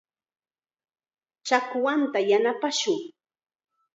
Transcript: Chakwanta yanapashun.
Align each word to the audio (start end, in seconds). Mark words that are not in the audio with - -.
Chakwanta 1.47 2.19
yanapashun. 2.29 3.01